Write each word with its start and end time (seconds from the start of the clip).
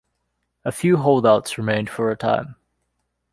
A 0.65 0.71
few 0.71 0.97
holdouts 0.97 1.59
remained 1.59 1.91
for 1.91 2.09
a 2.09 2.17
time. 2.17 2.55